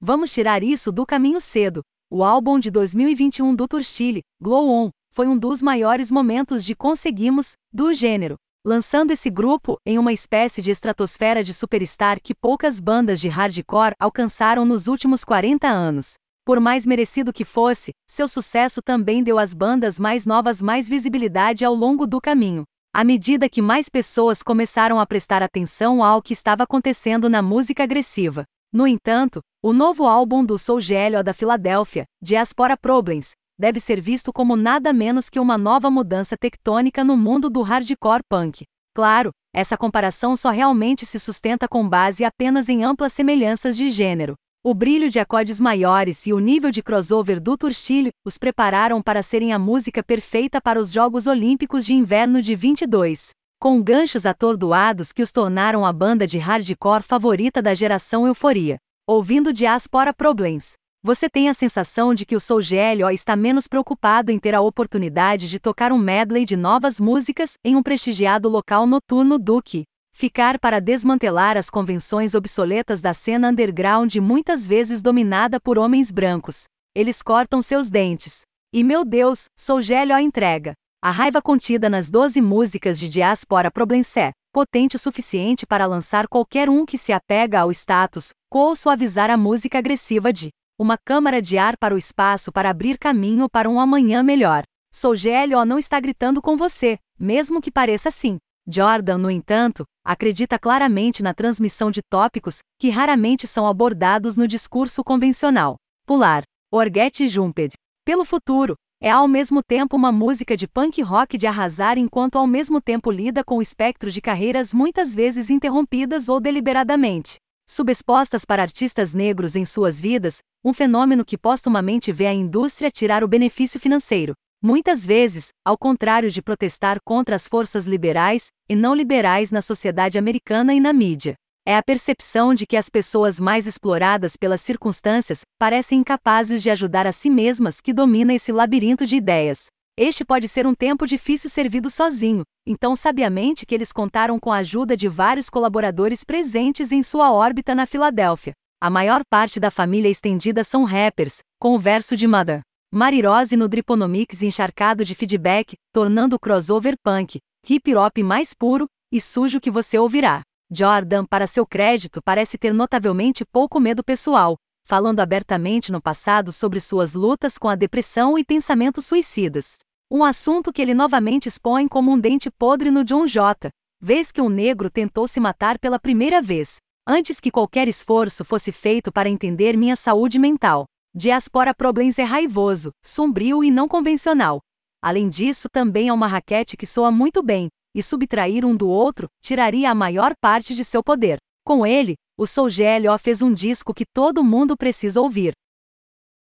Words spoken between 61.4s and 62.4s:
a sensação de que o